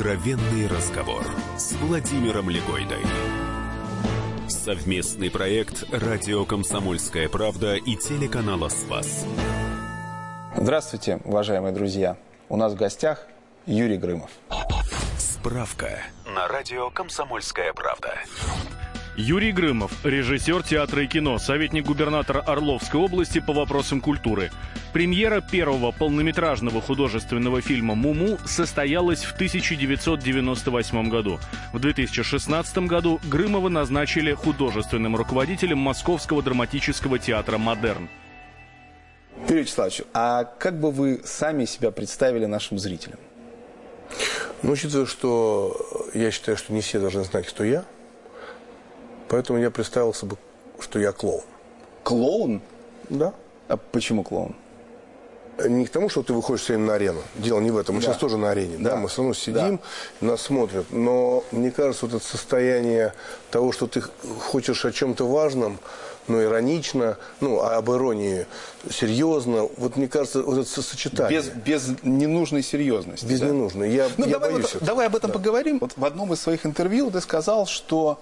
[0.00, 1.22] Откровенный разговор
[1.58, 3.02] с Владимиром Легойдой.
[4.48, 9.26] Совместный проект «Радио Комсомольская правда» и телеканала «Спас».
[10.56, 12.16] Здравствуйте, уважаемые друзья.
[12.48, 13.26] У нас в гостях
[13.66, 14.30] Юрий Грымов.
[15.18, 18.14] Справка на радио «Комсомольская правда».
[19.16, 24.50] Юрий Грымов, режиссер театра и кино, советник губернатора Орловской области по вопросам культуры.
[24.92, 31.40] Премьера первого полнометражного художественного фильма «Муму» состоялась в 1998 году.
[31.72, 38.08] В 2016 году Грымова назначили художественным руководителем Московского драматического театра «Модерн».
[39.48, 43.18] Юрий Вячеславович, а как бы вы сами себя представили нашим зрителям?
[44.62, 45.76] Ну, учитывая, что
[46.14, 47.84] я считаю, что не все должны знать, кто я,
[49.30, 50.36] поэтому я представился бы,
[50.80, 51.42] что я клоун.
[52.02, 52.60] Клоун?
[53.08, 53.32] Да.
[53.68, 54.54] А почему клоун?
[55.68, 57.20] Не к тому, что ты выходишь все время на арену.
[57.34, 57.94] Дело не в этом.
[57.96, 58.08] Мы Да.
[58.08, 58.76] сейчас тоже на арене.
[58.78, 58.90] Да.
[58.90, 58.96] Да.
[58.96, 59.80] Мы все равно сидим,
[60.22, 60.86] нас смотрят.
[60.90, 63.12] Но мне кажется, вот это состояние
[63.50, 64.00] того, что ты
[64.40, 65.78] хочешь о чем-то важном,
[66.28, 68.46] но иронично, ну, а об иронии
[68.90, 71.40] серьезно, вот мне кажется, вот это со- сочетание.
[71.40, 73.26] Без, без ненужной серьезности.
[73.26, 73.46] Без да?
[73.48, 73.90] ненужной.
[73.90, 74.86] Я, Ну, я давай, боюсь вот- этого.
[74.86, 75.78] давай об этом поговорим.
[75.80, 78.18] Вот в одном из своих интервью ты сказал, что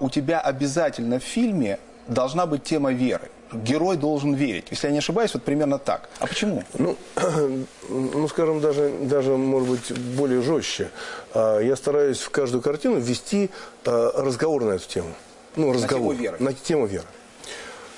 [0.00, 3.30] у тебя обязательно в фильме должна быть тема веры.
[3.52, 4.66] Герой должен верить.
[4.70, 6.10] Если я не ошибаюсь, вот примерно так.
[6.18, 6.64] А почему?
[6.74, 6.96] Ну,
[7.88, 10.90] ну, скажем, даже, даже, может быть, более жестче.
[11.32, 13.50] А, Я стараюсь в каждую картину ввести
[13.86, 15.08] а, разговор на эту тему.
[15.56, 16.14] Ну, разговор.
[16.14, 16.36] тему веры.
[16.40, 17.06] На тему веры.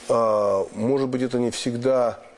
[0.08, 2.29] А, Может быть, это не всегда а,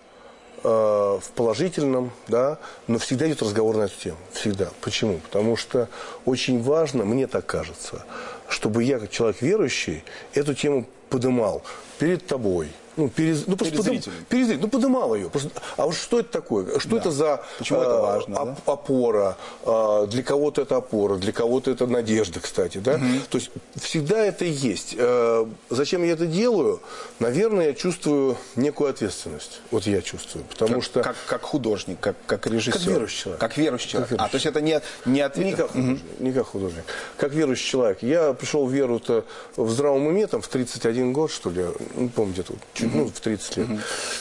[0.62, 4.18] в положительном, да, но всегда идет разговор на эту тему.
[4.32, 4.69] Всегда.
[4.80, 5.19] Почему?
[5.19, 5.88] Потому что
[6.24, 8.04] очень важно, мне так кажется,
[8.48, 10.04] чтобы я, как человек верующий,
[10.34, 11.62] эту тему подымал
[11.98, 12.69] перед тобой.
[12.96, 14.58] Ну, перед, ну, просто Перед подым-.
[14.60, 15.30] Ну, подымал ее.
[15.30, 16.78] Просто, а вот что это такое?
[16.78, 16.96] Что Да.
[16.98, 18.72] это за Почему это э, важно, оп- да?
[18.72, 19.36] опора?
[19.64, 22.78] Э, Для кого-то это опора, для кого-то это надежда, кстати.
[22.78, 23.00] Да?
[23.31, 24.94] То есть всегда это есть.
[24.98, 26.81] Э, Зачем я это делаю?
[27.19, 29.60] Наверное, я чувствую некую ответственность.
[29.70, 30.44] Вот я чувствую.
[30.44, 31.02] Потому как, что...
[31.02, 32.72] как, как художник, как, как режиссер.
[32.78, 33.41] Как верующий человек.
[33.41, 34.10] Как верующий человек.
[34.10, 35.47] Как А, то есть это не, не ответ.
[35.47, 36.84] Не как художник, не как художник.
[37.16, 38.02] Как верующий человек.
[38.02, 39.25] Я пришел в веру-то
[39.56, 41.64] в здравом уме, там, в 31 год, что ли,
[41.97, 43.66] не помню, где-то, чуть, ну, в 30 лет.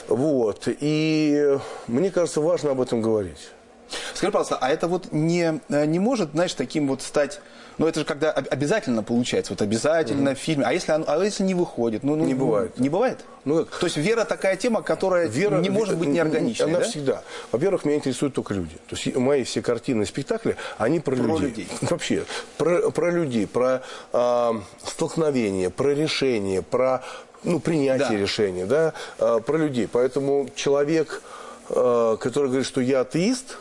[0.07, 0.67] Вот.
[0.67, 1.57] И
[1.87, 3.49] мне кажется, важно об этом говорить.
[4.13, 7.41] Скажи, пожалуйста, а это вот не, э, не может, знаешь, таким вот стать...
[7.77, 10.63] Ну, это же когда об- обязательно получается, вот обязательно в фильме.
[10.65, 12.03] А если, оно- а если не выходит?
[12.03, 12.77] Ну, ну, Не бывает.
[12.79, 13.19] Не бывает?
[13.43, 13.79] Ну, как?
[13.79, 16.85] То есть вера такая тема, которая не может быть неорганичной, Она да?
[16.85, 17.21] всегда.
[17.51, 18.75] Во-первых, меня интересуют только люди.
[18.87, 21.47] То есть мои все картины и спектакли, они про, Про людей.
[21.47, 21.67] людей.
[21.81, 22.23] Вообще,
[22.57, 23.81] про, про людей, про
[24.13, 27.03] а, столкновение, про решение, про
[27.43, 28.15] ну, принятие Да.
[28.15, 29.87] решения, да, а, про людей.
[29.91, 31.21] Поэтому человек,
[31.69, 33.57] а, который говорит, что я атеист,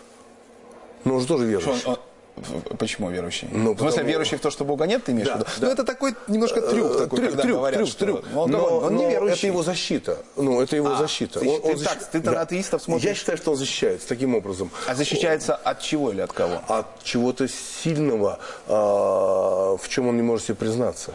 [1.05, 1.71] ну, он же тоже верующий.
[1.87, 1.99] он- он-
[2.37, 3.49] в- Почему верующий?
[3.53, 5.51] Ну, в смысле, потому- верующий в то, что Бога нет, ты имеешь Да, в виду?
[5.61, 5.67] да.
[5.67, 8.25] Ну, это такой немножко трюк, Э, такой, трюк, когда трюк, говорят, трюк, что трюк.
[8.35, 9.39] он, но, он не верующий.
[9.39, 10.19] это его защита.
[10.37, 11.41] Ну, это его А, защита.
[11.41, 13.05] ты- Он- он ты так, ты на атеистов смотришь?
[13.09, 14.71] Я считаю, что он защищается таким образом.
[14.87, 16.61] А защищается от чего или от кого?
[16.69, 21.13] от чего-то сильного, а, в чем он не может себе признаться.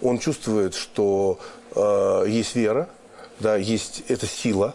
[0.00, 1.38] Он чувствует, что
[1.76, 2.88] а, есть вера,
[3.38, 4.74] да, есть эта сила,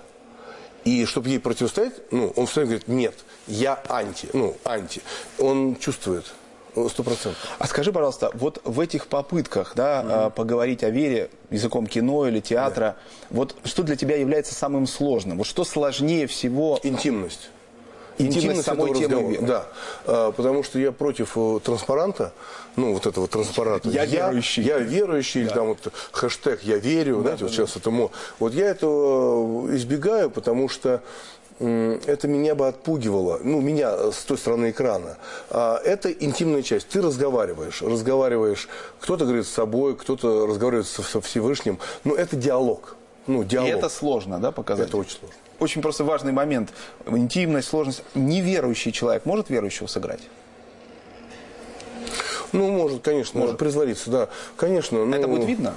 [0.83, 3.13] и чтобы ей противостоять, ну, он все говорит, нет,
[3.47, 5.01] я анти, ну, анти.
[5.37, 6.25] Он чувствует,
[6.75, 7.39] ну, сто процентов.
[7.59, 12.39] А скажи, пожалуйста, вот в этих попытках, да, а, поговорить о вере языком кино или
[12.39, 12.95] театра,
[13.29, 15.37] вот что для тебя является самым сложным?
[15.37, 16.79] Вот что сложнее всего?
[16.83, 17.49] Интимность.
[18.27, 19.41] Интимность самой темы разговора.
[19.41, 19.65] Да,
[20.05, 22.31] А, потому что я против э, транспаранта,
[22.75, 23.89] ну, вот этого транспаранта.
[23.89, 24.63] Я верующий.
[24.63, 25.79] Я верующий, или там вот
[26.11, 31.01] хэштег «Я верю», знаете, вот сейчас это мо- Вот я этого избегаю, потому что
[31.59, 35.17] это меня бы отпугивало, ну, меня с той стороны экрана.
[35.51, 36.87] А это интимная часть.
[36.87, 38.67] Ты разговариваешь, разговариваешь,
[38.99, 41.77] кто-то говорит с собой, кто-то разговаривает со, Всевышним.
[42.03, 42.95] Ну, это диалог.
[43.27, 43.69] Ну, И диалог.
[43.69, 44.87] это сложно, да, показать?
[44.87, 45.35] Это очень сложно.
[45.61, 46.73] Очень просто важный момент.
[47.05, 48.01] Интимность, сложность.
[48.15, 50.21] Неверующий человек может верующего сыграть?
[52.51, 54.29] Ну, может, конечно, может притвориться, да.
[54.57, 55.05] Конечно.
[55.05, 55.75] Ну, Это будет видно?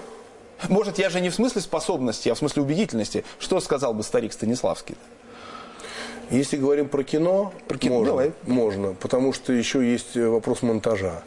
[0.71, 3.27] Может, я же не в смысле способности, а в смысле убедительности.
[3.39, 4.97] Что сказал бы старик Станиславский?
[6.31, 8.33] Если говорим про кино, Про кино, можно, давай.
[8.47, 11.23] можно, потому что еще есть э, вопрос монтажа.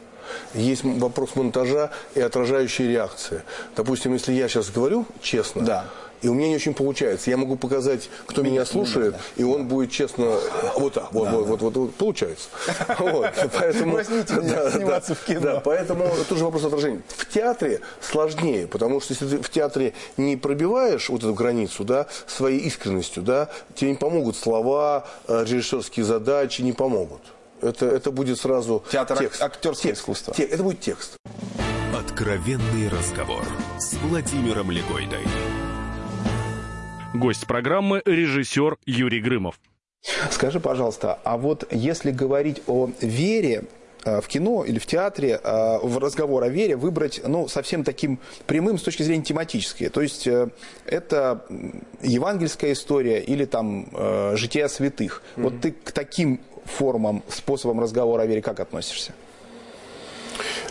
[0.55, 3.43] Есть вопрос монтажа и отражающей реакции.
[3.75, 5.85] Допустим, если я сейчас говорю честно, Да.
[6.21, 9.91] И у меня не очень получается, я могу показать, кто меня слушает, и он будет
[9.91, 10.37] честно,
[10.75, 12.49] вот так, вот, вот, вот, вот, вот, получается.
[12.99, 15.39] Вот, поэтому, Возьмите меня сниматься в кино.
[15.41, 17.01] да, поэтому это тоже вопрос отражения.
[17.07, 22.07] В театре сложнее, потому что если ты в театре не пробиваешь вот эту границу, да,
[22.25, 27.21] своей искренностью, да, тебе не помогут слова, э, режиссерские задачи, не помогут.
[27.61, 29.41] Это, это будет сразу Театр текст.
[29.41, 30.01] актерское Текст.
[30.01, 30.33] искусство.
[30.35, 31.17] Те- это будет текст.
[31.97, 33.43] Откровенный разговор
[33.79, 35.23] с Владимиром Легойдой.
[37.17, 39.59] Гость программы– режиссер Юрий Грымов.
[40.29, 43.63] Скажи, пожалуйста, а вот если говорить о вере
[44.05, 48.19] э, в кино или в театре, э, в разговор о вере выбрать, ну, совсем таким
[48.45, 49.89] прямым с точки зрения тематической.
[49.89, 50.49] То есть э,
[50.85, 51.43] это
[52.03, 53.87] евангельская история или там
[54.35, 55.23] жития святых.
[55.37, 59.13] Вот ты к таким формам, способам разговора о вере как относишься?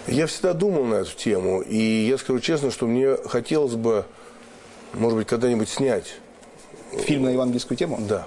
[0.06, 4.04] Я всегда думал на эту тему, и я скажу честно, что мне хотелось бы,
[4.94, 6.20] может быть, когда-нибудь снять.
[6.98, 7.98] Фильм на евангельскую тему?
[8.08, 8.26] Да.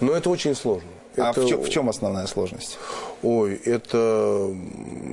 [0.00, 0.88] Но это очень сложно.
[1.16, 2.78] А Это- в чем, в чем основная сложность?
[3.22, 4.54] Ой, это...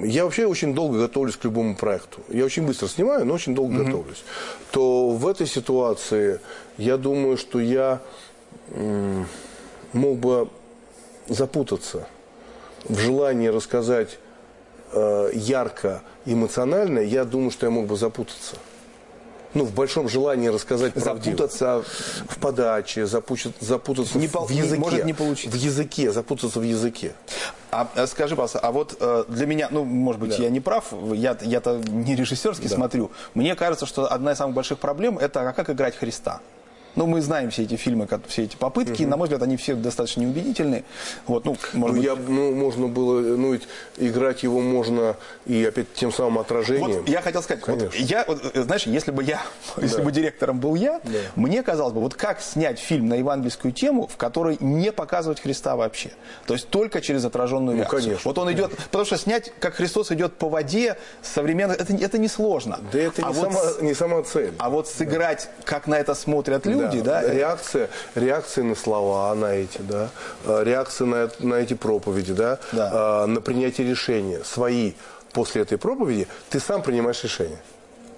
[0.04, 2.20] Я вообще очень долго готовлюсь к любому проекту.
[2.30, 4.24] Я очень быстро снимаю, но очень долго готовлюсь.
[4.72, 6.42] То в этой ситуации
[6.78, 8.02] я думаю, что я
[9.94, 10.50] мог бы
[11.30, 12.08] запутаться
[12.84, 14.20] в желании рассказать
[14.92, 17.00] э, ярко, эмоционально.
[17.00, 18.58] Я думаю, что я мог бы запутаться.
[19.54, 21.38] Ну, в большом желании рассказать правдиво.
[21.38, 21.84] Запутаться
[22.28, 24.80] в подаче, запуча- запутаться Не в, пол- в не- языке.
[24.82, 25.56] может не получиться.
[25.58, 27.14] В языке, запутаться в языке.
[27.72, 30.86] А э, скажи, пожалуйста, а вот э, для меня, ну, может быть, я не прав,
[31.14, 33.12] я, я-то не режиссерски смотрю.
[33.34, 36.40] Мне кажется, что одна из самых больших проблем это а как играть Христа.
[36.96, 39.04] Ну, мы знаем все эти фильмы, все эти попытки.
[39.04, 40.84] На мой взгляд, они все достаточно неубедительны.
[41.28, 43.58] Вот, ну, может Ну, быть, я, ну, можно было, ну,
[43.98, 47.00] играть его можно и опять тем самым отражением.
[47.00, 49.42] Вот я хотел сказать, вот я, вот, э, знаешь, если бы я,
[49.78, 51.02] если бы директором был я,
[51.36, 55.76] мне казалось бы, вот как снять фильм на евангельскую тему, в которой не показывать Христа
[55.76, 56.12] вообще,
[56.46, 58.00] то есть только через отраженную реакцию.
[58.00, 58.30] Ну, конечно.
[58.30, 62.80] Вот он идет, потому что снять, как Христос идет по воде, современно, это, это несложно.
[62.92, 64.54] Да это а не, вот сама, не сама цель.
[64.58, 69.54] а вот сыграть, как на это смотрят люди, да, э, реакция, реакция на слова, на
[69.54, 70.10] эти, да,
[70.46, 73.24] э, реакция на, на эти проповеди, да, Да.
[73.24, 74.94] э, на принятие решения свои
[75.32, 77.58] после этой проповеди, ты сам принимаешь решение.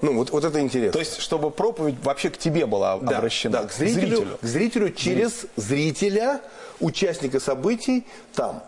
[0.02, 0.92] Ну, вот, вот это интересно.
[0.92, 3.62] то есть, чтобы проповедь вообще к тебе была Да, обращена.
[3.62, 6.42] да, к зрителю, к зрителю через зрителя,
[6.80, 8.62] участника событий там.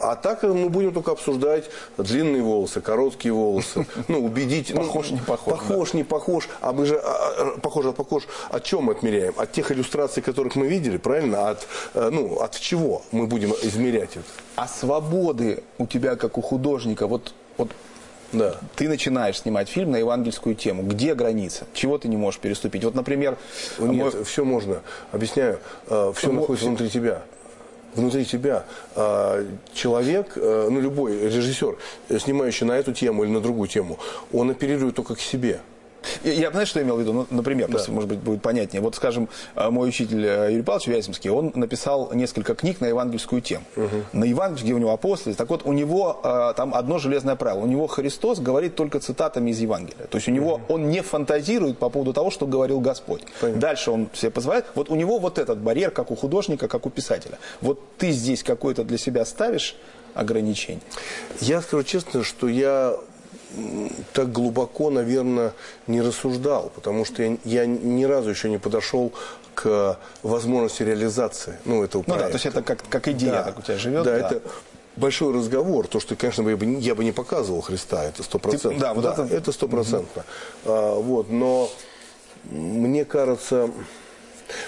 [0.00, 1.64] А так мы будем только обсуждать
[1.96, 3.86] длинные волосы, короткие волосы.
[4.08, 4.70] Ну, убедить.
[4.74, 6.48] ну, Похож, не похож, Похож, не похож.
[6.60, 8.24] А мы же, а, а, похож, а похож.
[8.50, 9.34] От чем мы отмеряем?
[9.36, 11.50] От тех иллюстраций, которых мы видели, правильно?
[11.50, 14.24] От, э, ну, от чего мы будем измерять это?
[14.56, 17.68] А свободы у тебя, как у художника, вот, вот
[18.32, 18.56] Да.
[18.76, 20.82] ты начинаешь снимать фильм на евангельскую тему.
[20.82, 21.64] Где граница?
[21.72, 22.84] Чего ты не можешь переступить?
[22.84, 23.36] Вот, например,
[23.78, 24.82] Нет, мой- все можно.
[25.12, 25.58] Объясняю.
[25.86, 26.68] все Ну, находится всё.
[26.68, 27.22] внутри тебя.
[27.94, 28.64] Внутри тебя
[28.94, 31.76] А, человек, э, ну любой режиссер,
[32.18, 33.98] снимающий на эту тему или на другую тему,
[34.32, 35.60] он оперирует только к себе.
[36.24, 37.12] Я, я знаешь, что имел в виду?
[37.12, 38.80] Ну, например, просто, может быть, будет понятнее.
[38.80, 43.40] Вот, скажем, э, мой учитель э, Юрий Павлович Вяземский, он написал несколько книг на евангельскую
[43.42, 43.64] тему.
[44.12, 45.34] На евангельскую, где у него апостолы.
[45.34, 47.62] Так вот, у него э, там одно железное правило.
[47.62, 50.06] У него Христос говорит только цитатами из Евангелия.
[50.06, 53.22] То есть у него он не фантазирует по поводу того, что говорил Господь.
[53.40, 54.66] Дальше он себе позволяет.
[54.74, 57.38] Вот у него вот этот барьер, как у художника, как у писателя.
[57.60, 59.76] Вот ты здесь какой-то для себя ставишь
[60.14, 60.82] ограничение?
[61.40, 62.96] Я скажу честно, что я
[64.12, 65.52] так глубоко, наверное,
[65.86, 69.12] не рассуждал, потому что я, я ни разу еще не подошел
[69.54, 72.30] к возможности реализации ну, этого Ну да, проекта.
[72.30, 74.04] то есть это как, как идея так у тебя живет.
[74.04, 74.42] Да, это
[74.96, 75.86] большой разговор.
[75.88, 78.78] То, что, конечно, я бы, не- я бы не показывал Христа, это сто процентов.
[78.78, 80.24] да, вот это- это стопроцентно.
[80.64, 81.70] А, вот, но
[82.44, 83.70] мне кажется,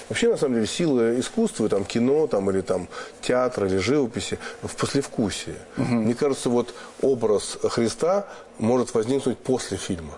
[0.08, 2.88] вообще, на самом деле, сила искусства, там, кино, там, или там,
[3.22, 5.54] театра, или живописи в послевкусии.
[5.76, 8.26] Мне кажется, вот образ Христа
[8.60, 10.14] может возникнуть после фильма,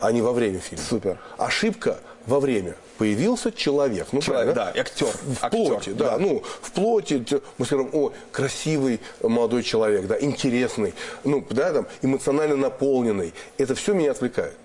[0.00, 0.84] а не во время фильма.
[0.88, 1.18] Супер.
[1.36, 2.76] Ошибка во время.
[2.96, 4.08] Появился человек.
[4.12, 4.72] Ну, Человек, правильно?
[4.72, 5.08] да, актер.
[5.08, 6.18] В Актер, плоти, да, да.
[6.18, 7.24] ну, в плоти,
[7.58, 13.34] мы скажем, о, красивый молодой человек, да, интересный, ну, да, там, эмоционально наполненный.
[13.58, 14.56] Это все меня отвлекает.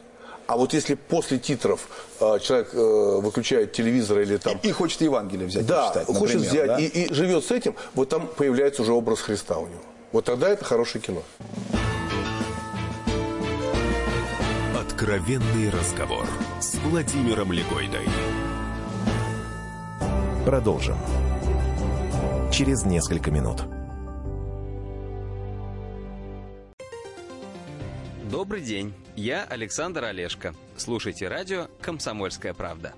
[0.45, 1.87] А вот если после титров
[2.19, 2.77] э, человек э,
[3.21, 4.59] выключает телевизор или там...
[4.63, 6.79] И хочет Евангелие взять да, хочет например, взять да?
[6.79, 9.81] и, и живет с этим, вот там появляется уже образ Христа у него.
[10.11, 11.21] Вот тогда это хорошее кино.
[14.99, 16.27] Откровенный разговор
[16.59, 18.05] с Владимиром Легойдой.
[20.43, 20.97] Продолжим.
[22.51, 23.61] Через несколько минут.
[28.29, 30.53] Добрый день, я Александр Олешко.
[30.75, 32.93] Слушайте радио «Комсомольская правда».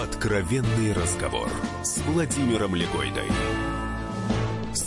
[0.00, 1.50] Откровенный разговор
[1.82, 3.26] с Владимиром Легойдой.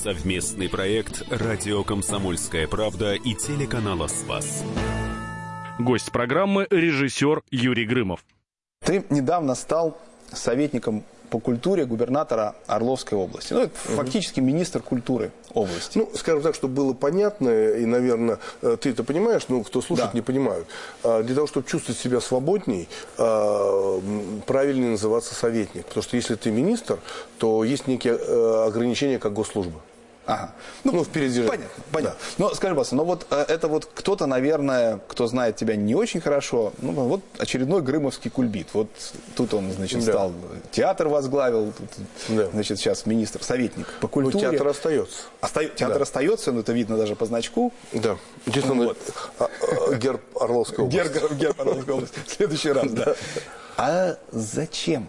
[0.04, 4.62] Совместный проект «Радио Комсомольская правда» и телеканала «Спас».
[5.80, 8.20] Гость программы– режиссер Юрий Грымов.
[8.84, 9.98] Ты недавно стал
[10.34, 13.54] советником по культуре губернатора Орловской области.
[13.54, 13.96] Ну, это угу.
[13.96, 15.98] фактически министр культуры области.
[15.98, 20.12] Ну, скажем так, чтобы было понятно, и, наверное, э, ты это понимаешь, но кто слушает,
[20.12, 20.18] да.
[20.18, 20.68] не понимают.
[21.04, 24.02] А, для того, чтобы чувствовать себя свободней, а,
[24.48, 25.86] правильнее называться советник.
[25.86, 27.00] Потому что если ты министр,
[27.38, 29.80] то есть некие э, ограничения как госслужбы.
[30.26, 30.54] Ага.
[30.84, 31.48] Ну, ну впереди же.
[31.48, 32.20] Понятно, понятно.
[32.20, 32.46] Да.
[32.46, 36.22] Но скажи, пожалуйста, но вот э, это вот кто-то, наверное, кто знает тебя не очень
[36.22, 38.68] хорошо, ну вот очередной Грымовский кульбит.
[38.74, 38.88] Вот
[39.36, 40.12] тут он, значит, да.
[40.12, 40.32] стал,
[40.72, 41.90] театр возглавил, тут,
[42.30, 42.48] да.
[42.52, 44.46] значит, сейчас министр, советник по культуре.
[44.46, 45.24] Ну, театр остается.
[45.42, 45.66] Оста...
[45.66, 46.04] Театр да.
[46.04, 47.74] остается, но это видно даже по значку.
[47.92, 48.18] Да.
[48.46, 48.98] Действительно, вот.
[49.40, 49.50] а,
[49.90, 51.14] а, герб Орловской области.
[51.14, 52.20] Герб, герб Орловской области.
[52.26, 53.16] В следующий раз, да.
[53.76, 55.08] А зачем?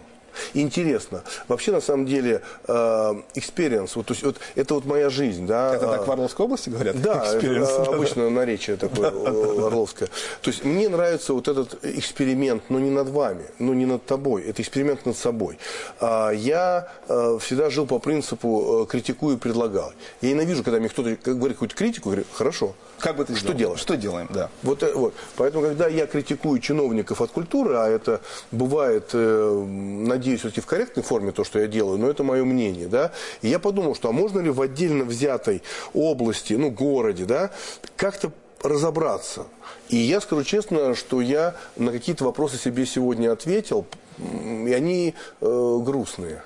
[0.53, 1.23] Интересно.
[1.47, 5.45] Вообще, на самом деле, experience, э, вот, то есть, вот, это вот моя жизнь.
[5.45, 5.75] Да?
[5.75, 7.01] Это так в Орловской области говорят?
[7.01, 10.09] Да, это, обычно наречие такое э, орловское.
[10.41, 14.43] То есть мне нравится вот этот эксперимент, но не над вами, но не над тобой.
[14.43, 15.57] Это эксперимент над собой.
[15.99, 19.93] А, я э, всегда жил по принципу критикую и предлагал.
[20.21, 23.79] Я ненавижу, когда мне кто-то говорит какую-то критику, говорю, хорошо, как бы ты что делаешь?
[23.79, 24.49] Что делаем, да.
[24.63, 25.13] Вот, вот.
[25.35, 31.03] Поэтому, когда я критикую чиновников от культуры, а это бывает, надеюсь, надеюсь, все-таки в корректной
[31.03, 33.11] форме то, что я делаю, но это мое мнение, да,
[33.43, 35.61] и я подумал, что а можно ли в отдельно взятой
[35.93, 37.51] области, ну, городе, да,
[37.95, 38.31] как-то
[38.63, 39.45] разобраться.
[39.89, 43.85] И я скажу честно, что я на какие-то вопросы себе сегодня ответил,
[44.17, 46.41] и они э, грустные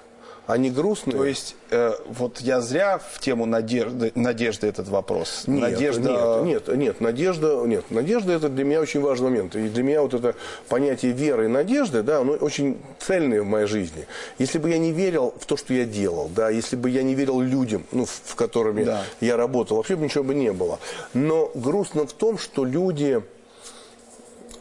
[0.50, 1.15] они грустные.
[1.15, 5.44] То есть, э, вот я зря в тему надежды, надежды этот вопрос?
[5.46, 6.10] Нет, надежда...
[6.44, 9.56] нет, нет, нет, надежда, нет, надежда это для меня очень важный момент.
[9.56, 10.34] И для меня вот это
[10.68, 14.08] понятие веры и надежды, да, оно очень цельное в моей жизни.
[14.39, 17.13] Если бы я не верил в то, что я делал, да, если бы я не
[17.13, 19.03] верил людям, ну, в, в которыми да.
[19.22, 20.79] я работал, вообще бы ничего бы не было.
[21.13, 23.22] Но грустно в том, что люди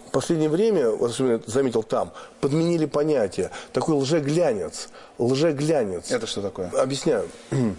[0.08, 3.50] в последнее время, особенно заметил там, подменили понятие.
[3.72, 4.88] Такой лжеглянец.
[5.18, 6.10] Лжеглянец.
[6.10, 6.70] Это что такое?
[6.70, 7.28] Объясняю.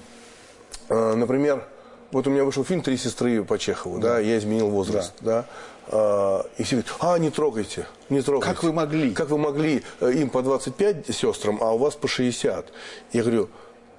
[0.92, 1.68] А, например,
[2.12, 5.42] вот у меня вышел фильм «Три сестры» по Чехову, да, да я изменил возраст, да.
[5.42, 5.46] да?
[5.92, 8.52] А, и все говорят, а, не трогайте, не трогайте.
[8.52, 9.14] Как вы могли?
[9.14, 9.84] Как вы могли?
[10.00, 12.70] Э, им по 25 сестрам, а у вас по 60.
[13.14, 13.50] Я говорю,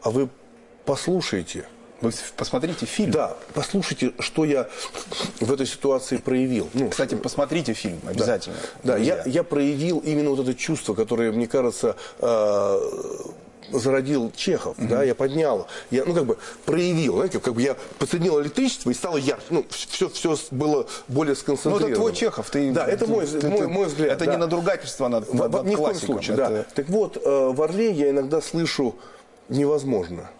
[0.02, 0.28] а вы
[0.84, 1.68] послушайте,
[2.00, 3.10] вы посмотрите фильм.
[3.10, 4.68] Да, послушайте, что я
[5.40, 6.68] в этой ситуации проявил.
[6.74, 8.56] Ну, Кстати, посмотрите фильм обязательно.
[8.82, 12.80] Да, да я, я проявил именно вот это чувство, которое, мне кажется, э,
[13.72, 17.76] зародил Чехов, mm да, я поднял, я, ну, как бы проявил, знаете, как бы я
[17.98, 21.86] подсоединил электричество и стало ярче, ну, все, все было более сконцентрировано.
[21.86, 22.72] Ну, это твой Чехов, ты...
[22.72, 24.12] Да, это мой, ты, мой, мой взгляд.
[24.12, 24.32] Это да.
[24.32, 26.48] не надругательство над, в, над Ни в коем случае, это...
[26.48, 26.64] да.
[26.74, 28.96] Так вот, э, в Орле я иногда слышу
[29.48, 30.30] невозможно.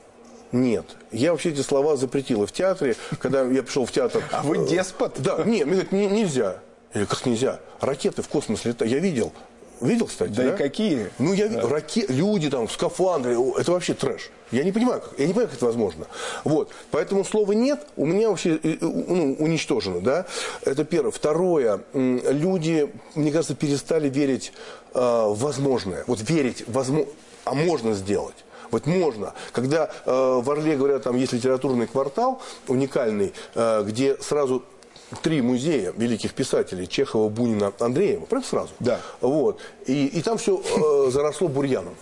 [0.53, 0.85] Нет.
[1.13, 4.23] Я вообще эти слова запретила в театре, когда я пришел в театр.
[4.33, 5.15] А вы деспот?
[5.19, 6.57] Да, нет, мне говорят, нельзя.
[6.93, 7.61] Я говорю, как нельзя?
[7.81, 8.93] Ракеты в космос летают.
[8.93, 9.33] Я видел.
[9.81, 10.43] Видел, кстати, да?
[10.43, 11.11] Да и какие?
[11.19, 11.49] Ну, я.
[11.49, 11.67] Да.
[11.67, 12.05] Раке...
[12.09, 13.37] Люди там в скафандре.
[13.57, 14.31] Это вообще трэш.
[14.51, 16.07] Я не понимаю, как, я не понимаю, как это возможно.
[16.45, 16.71] Вот.
[16.91, 20.01] Поэтому слова «нет» у меня вообще ну, уничтожено.
[20.01, 20.27] Да?
[20.63, 21.13] Это первое.
[21.13, 21.81] Второе.
[21.95, 24.53] Люди, мне кажется, перестали верить
[24.93, 26.05] э, в возможное.
[26.07, 27.11] Вот верить, возможно,
[27.45, 28.37] а можно сделать.
[28.71, 29.35] Вот можно.
[29.53, 34.63] Когда э, в Орле, говорят, там есть литературный квартал уникальный, э, где сразу
[35.23, 38.71] три музея великих писателей Чехова, Бунина, Андреева, прям сразу.
[38.79, 39.01] Да.
[39.21, 39.61] Вот.
[39.87, 41.95] И, и там все э, заросло бурьяном.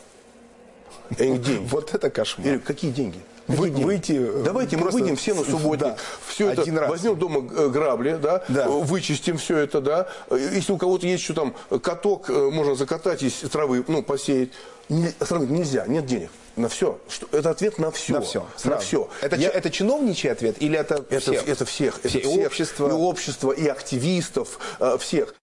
[1.10, 1.58] Деньги.
[1.70, 2.46] Вот это кошмар.
[2.46, 3.18] Я говорю, какие деньги?
[3.46, 4.12] Вы, выйти.
[4.12, 5.80] Э, Давайте мы выйдем все на субботник.
[5.80, 5.96] Да,
[6.26, 6.90] все это раз.
[6.90, 10.08] возьмем дома э, грабли, да, да, вычистим все это, да.
[10.30, 14.50] Если у кого-то есть еще там каток, можно закатать из травы, ну, посеять.
[14.90, 16.30] Не, сравнить нельзя, нет денег.
[16.58, 16.98] На все.
[17.08, 18.14] Что, это ответ на все.
[18.14, 18.46] На все.
[18.56, 18.74] Сразу.
[18.74, 19.08] На все.
[19.22, 19.48] Это, Я...
[19.50, 21.48] это чиновничий ответ или это это всех?
[21.48, 22.00] Это всех.
[22.00, 22.18] Все.
[22.18, 22.24] Это всех.
[22.24, 22.88] И общество.
[22.88, 25.34] И общество, и активистов, э, всех.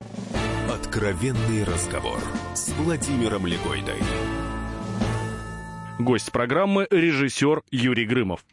[0.69, 2.19] Откровенный разговор
[2.53, 4.03] с Владимиром Легойдой.
[5.99, 8.43] Гость программы– режиссер Юрий Грымов.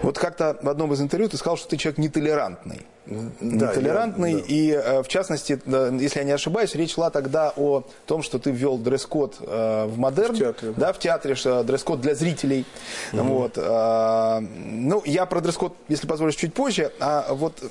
[0.00, 2.86] Вот как-то в одном из интервью ты сказал, что ты человек нетолерантный.
[3.06, 4.32] Да, нетолерантный.
[4.32, 4.44] Я, да.
[4.48, 5.60] И, э, в частности,
[6.00, 9.98] если я не ошибаюсь, речь шла тогда о том, что ты ввел дресс-код э, в
[9.98, 10.34] модерн.
[10.34, 10.74] В театре.
[10.76, 11.34] Да, в театре,
[11.64, 12.64] дресс-код для зрителей.
[13.12, 13.22] Угу.
[13.22, 13.52] Вот.
[13.56, 16.90] Э, ну, я про дресс-код, если позволишь, чуть позже.
[16.98, 17.62] А вот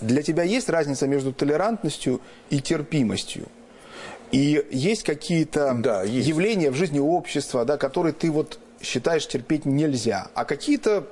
[0.00, 3.46] для тебя есть разница между толерантностью и терпимостью?
[4.30, 6.26] И есть какие-то да, есть.
[6.26, 11.04] явления в жизни общества, да, которые ты вот считаешь терпеть нельзя, а какие-то,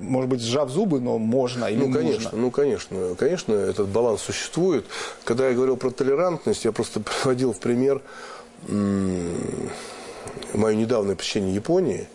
[0.00, 2.38] может быть, сжав зубы, но можно или ну, конечно, нужно.
[2.38, 4.86] Ну, конечно, конечно, этот баланс существует.
[5.24, 8.00] Когда я говорил про толерантность, я просто приводил в пример
[10.54, 12.08] мое недавнее посещение Японии.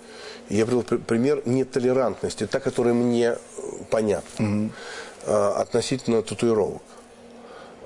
[0.50, 3.38] Я привел пример нетолерантности, та, которая мне
[3.90, 4.70] понятна,
[5.26, 5.32] угу.
[5.32, 6.82] относительно татуировок.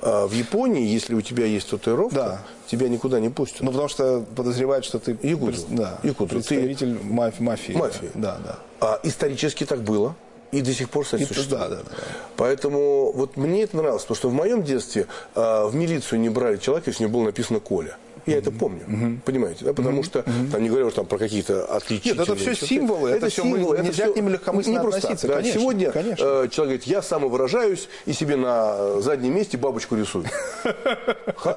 [0.02, 2.42] А в Японии, если у тебя есть татуировка, Да.
[2.68, 3.62] тебя никуда не пустят.
[3.62, 6.36] Ну, потому что подозревают, что ты пред- да, Якудзу.
[6.36, 7.74] представитель маф- мафии.
[7.74, 8.12] Мафии.
[8.14, 8.60] Да, да.
[8.80, 10.16] А исторически так было.
[10.54, 11.62] И до сих пор, кстати, И- существует.
[11.62, 11.92] да, да, да.
[12.38, 16.58] Поэтому вот мне это нравилось, потому что в моем детстве а, в милицию не брали
[16.58, 17.98] человека, если у него было написано Коля.
[18.28, 19.74] Я это помню, понимаете, да?
[19.74, 22.28] Потому что там не говорю там про какие-то отличительные.
[22.28, 22.66] Нет, это черты.
[22.68, 25.36] символы, это мы- символы, нельзя всё к ним легкомысленно не просто относиться, да.
[25.36, 26.24] конечно, Сегодня конечно.
[26.24, 30.26] э, человек говорит, я самовыражаюсь и себе на заднем месте бабочку рисую.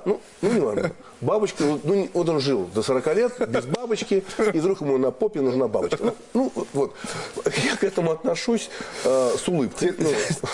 [0.06, 0.92] Ну, ну, не важно.
[1.20, 4.24] Бабочка, ну, вот он жил до 40 лет без бабочки,
[4.54, 6.14] и вдруг ему на попе нужна бабочка.
[6.32, 6.94] Ну, вот.
[7.64, 8.70] Я к этому отношусь
[9.04, 9.94] э, с улыбкой.
[9.98, 10.08] Ну,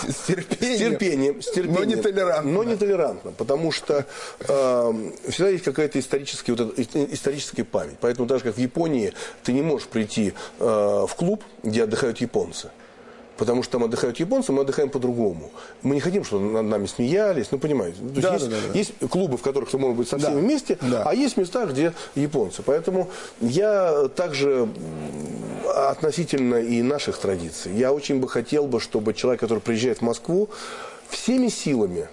[0.08, 0.76] С терпением.
[0.76, 1.74] с терпением, с терпением.
[1.74, 2.52] Но не толерантно.
[2.52, 4.06] Но не толерантно, потому что
[4.40, 7.98] э, всегда есть какая-то историческая, вот эта историческая память.
[8.00, 9.12] Поэтому даже как в Японии
[9.44, 12.70] ты не можешь прийти э, в клуб, где отдыхают японцы.
[13.36, 15.50] Потому что там отдыхают японцы, мы отдыхаем по-другому.
[15.82, 17.98] Мы не хотим, чтобы над нами смеялись, ну понимаете.
[18.00, 18.78] Да, есть, да, да, да.
[18.78, 20.40] есть клубы, в которых ты можешь быть со всеми Да.
[20.40, 21.02] вместе, Да.
[21.04, 22.62] а есть места, где японцы.
[22.62, 24.68] Поэтому я также
[25.74, 27.74] относительно и наших традиций.
[27.74, 30.48] Я очень бы хотел бы, чтобы человек, который приезжает в Москву,
[31.10, 32.08] всеми силами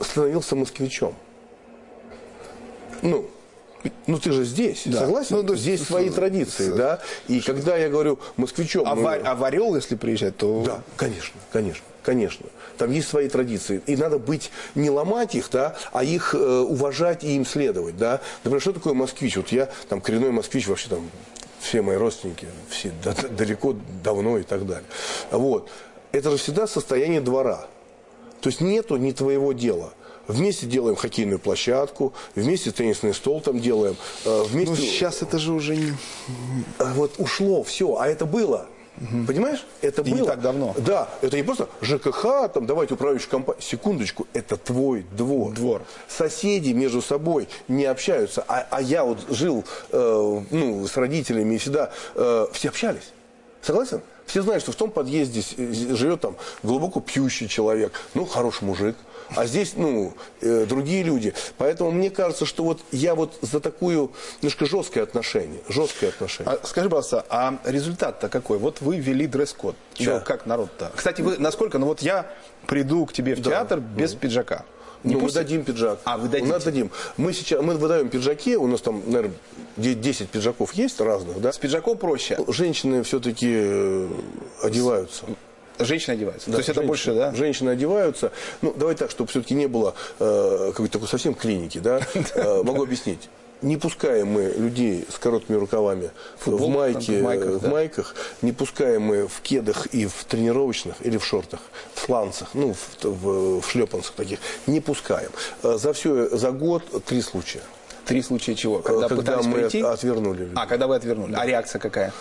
[0.00, 1.14] становился москвичом.
[3.02, 3.26] Ну,
[4.06, 5.00] ну ты же здесь, Да.
[5.00, 5.36] согласен?
[5.36, 7.00] Ну, то здесь с- свои традиции, да.
[7.28, 10.62] И когда я говорю москвичом, А, ну, а в Орел, если приезжать, то...
[10.66, 12.46] да, конечно, конечно, конечно.
[12.78, 13.82] Там есть свои традиции.
[13.86, 18.20] И надо быть, не ломать их, да, а их э, уважать и им следовать, да.
[18.42, 19.36] Например, что такое москвич?
[19.36, 21.08] Вот я там коренной москвич, вообще там
[21.60, 24.84] все мои родственники, все да- далеко, давно и так далее.
[25.30, 25.68] Вот.
[26.12, 27.66] Это же всегда состояние двора.
[28.40, 29.92] То есть нету не твоего дела.
[30.28, 34.70] Вместе делаем хоккейную площадку, вместе теннисный стол там делаем, э, вместе...
[34.70, 35.92] Ну, сейчас это же уже не...
[36.78, 38.66] А вот ушло все, а это было.
[39.26, 39.66] Понимаешь?
[39.82, 40.30] Это И не было.
[40.30, 40.74] так давно.
[40.78, 43.60] Да, это не просто ЖКХ, там, давайте управляющую компанию.
[43.60, 45.52] Секундочку, это твой двор.
[45.52, 45.82] Двор.
[46.06, 48.44] Соседи между собой не общаются.
[48.46, 53.12] А, а я вот жил э, ну, с родителями и всегда э, все общались.
[53.62, 54.00] Согласен?
[54.26, 58.96] Все знают, что в том подъезде э, живет там глубоко пьющий человек, ну, хороший мужик.
[59.36, 61.34] А здесь, ну, э, другие люди.
[61.56, 65.60] Поэтому мне кажется, что вот я вот за такую немножко жесткое отношение.
[65.68, 66.54] Жесткое отношение.
[66.54, 68.58] А скажи, пожалуйста, а результат-то какой?
[68.58, 69.76] Вот вы ввели дресс-код.
[69.98, 70.20] Да.
[70.20, 70.92] как народ-то?
[70.94, 71.78] Кстати, вы насколько?
[71.78, 72.26] Ну вот я
[72.66, 74.64] приду к тебе в театр без пиджака.
[75.04, 75.42] Не Ну, мы пустят?
[75.44, 75.98] дадим пиджак.
[76.04, 76.50] А, вы дадите?
[76.50, 76.90] У нас дадим.
[77.18, 79.36] Мы сейчас, мы выдаем пиджаки, у нас там, наверное,
[79.76, 81.52] 10 пиджаков есть разных, да?
[81.52, 82.38] С пиджаком проще.
[82.48, 84.08] Женщины все-таки
[84.62, 85.24] одеваются.
[85.78, 86.46] Женщины одеваются.
[86.50, 87.34] Да, То есть это женщины- больше, да?
[87.34, 88.32] Женщины одеваются.
[88.62, 92.00] Ну, давай так, чтобы все-таки не было э, какой-то такой совсем клиники, да?
[92.34, 93.28] Э, могу объяснить.
[93.64, 97.70] Не пускаем мы людей с короткими рукавами в Футболках, майке, в майках, в да.
[97.70, 101.60] майках, не пускаем мы в кедах и в тренировочных или в шортах,
[101.94, 104.38] в сланцах, ну, в, в, в шлепанцах таких.
[104.66, 105.30] Не пускаем.
[105.62, 107.62] Э, За все, за год три случая.
[108.04, 108.80] Три случая чего?
[108.80, 109.80] Когда, Э, Когда мы прийти?
[109.80, 110.54] отвернули людей.
[110.56, 111.34] А, когда вы отвернули.
[111.34, 112.12] А реакция какая?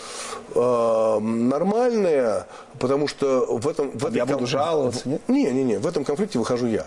[0.56, 2.48] Э, нормальная,
[2.80, 3.92] потому что в этом...
[3.92, 5.22] В этой Я буду жаловаться, нет?
[5.28, 6.86] Не, не, не, в этом конфликте выхожу я.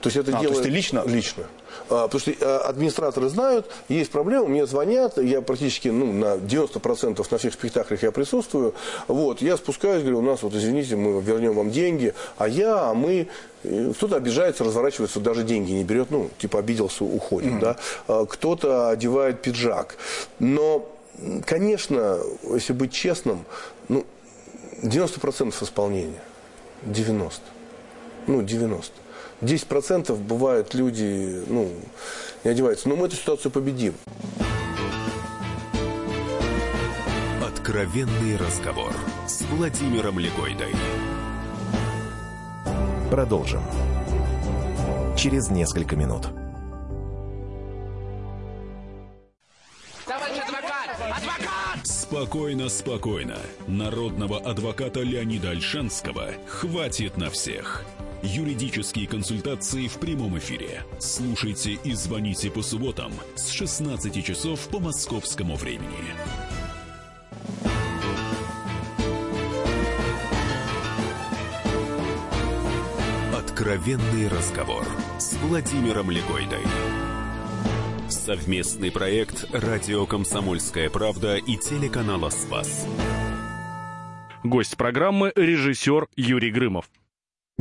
[0.00, 0.58] То есть это А, то делает...
[0.58, 1.02] есть ты лично?
[1.06, 1.44] Лично.
[1.88, 7.26] А, потому что э, администраторы знают, есть проблема, мне звонят, я практически ну, на 90%
[7.30, 8.74] на всех спектаклях я присутствую.
[9.08, 12.94] Вот, я спускаюсь, говорю, у нас вот, извините, мы вернем вам деньги, а я, а
[12.94, 13.28] мы...
[13.62, 17.76] И Кто-то обижается, разворачивается, даже деньги не берет, ну, типа обиделся, уходит, да.
[18.08, 19.96] А, Кто-то одевает пиджак.
[20.38, 20.88] Но,
[21.44, 22.18] конечно,
[22.52, 23.44] если быть честным,
[23.88, 24.04] ну,
[24.82, 26.22] 90% исполнения.
[26.82, 27.40] 90.
[28.26, 28.92] Ну, 90.
[29.42, 31.70] 10% бывают люди, ну,
[32.44, 32.88] не одеваются.
[32.88, 33.94] Но мы эту ситуацию победим.
[37.44, 38.92] Откровенный разговор
[39.26, 40.74] с Владимиром Легойдой.
[43.10, 43.62] Продолжим.
[45.16, 46.28] Через несколько минут.
[50.06, 50.90] Товарищ адвокат!
[51.16, 51.86] Адвокат!
[51.86, 53.38] Спокойно, спокойно.
[53.66, 57.84] Народного адвоката Леонида Альшанского хватит на всех.
[58.26, 60.82] Юридические консультации в прямом эфире.
[60.98, 65.86] Слушайте и звоните по субботам с 16 часов по московскому времени.
[73.32, 74.84] Откровенный разговор
[75.18, 76.64] с Владимиром Легойдой.
[78.08, 82.88] Совместный проект «Радио Комсомольская правда» и телеканала «Спас».
[84.42, 86.88] Гость программы– режиссер Юрий Грымов.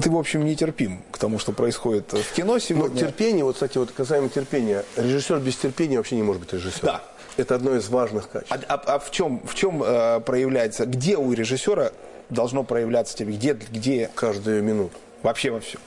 [0.02, 3.00] Ты, в общем, нетерпим к тому, что происходит в кино Но сегодня.
[3.00, 6.86] терпение, вот, кстати, вот касаемо терпения, режиссер без терпения вообще не может быть режиссером.
[6.96, 7.02] Да.
[7.38, 8.52] Это одно из важных качеств.
[8.68, 11.92] А, а- а в чем, в чем э, проявляется, где у режиссера
[12.30, 14.98] должно проявляться тебе, где, где Каждую минуту.
[15.24, 15.80] вообще во всем?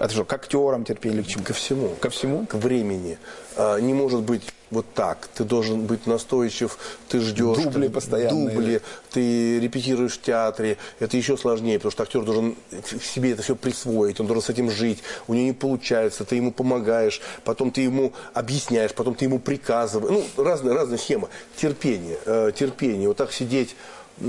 [0.00, 1.44] Это что, к актерам терпение или к чему?
[1.44, 1.88] Ко всему.
[2.00, 2.46] Ко всему?
[2.46, 3.16] К времени.
[3.56, 5.28] А, не может быть вот так.
[5.34, 6.78] Ты должен быть настойчив,
[7.08, 7.58] ты ждешь.
[7.58, 8.54] Дубли ты, постоянные.
[8.54, 10.76] Дубли, ты репетируешь в театре.
[11.00, 12.56] Это еще сложнее, потому что актер должен
[13.02, 15.02] себе это все присвоить, он должен с этим жить.
[15.26, 20.24] У него не получается, ты ему помогаешь, потом ты ему объясняешь, потом ты ему приказываешь.
[20.36, 21.28] Ну, разные, разные схемы.
[21.56, 23.08] Терпение, э, терпение.
[23.08, 23.74] Вот так сидеть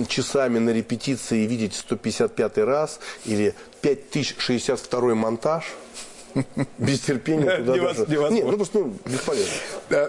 [0.07, 5.65] часами на репетиции и видеть 155 раз или 5062 монтаж–
[6.77, 8.05] без терпения туда даже...
[8.31, 9.53] Нет, ну просто ну, бесполезно.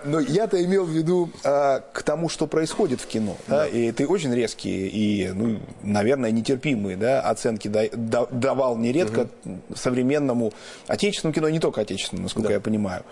[0.05, 3.37] Но я-то имел в виду а, к тому, что происходит в кино.
[3.47, 3.67] Да.
[3.67, 9.59] И ты очень резкие и, ну, наверное, нетерпимые да, оценки да, да, давал нередко угу.
[9.75, 10.53] современному
[10.87, 12.55] отечественному кино, не только отечественному, насколько да.
[12.55, 13.05] я понимаю.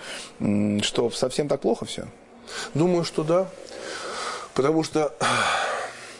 [0.83, 2.07] Что совсем так плохо все?
[2.75, 3.49] Думаю, что да.
[4.55, 5.15] Потому что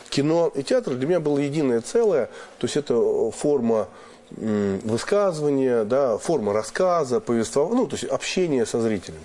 [0.09, 2.27] кино и театр для меня было единое целое.
[2.57, 3.87] То есть это форма
[4.31, 9.19] высказывания, да, форма рассказа, повествования, ну, то есть общение со зрителем.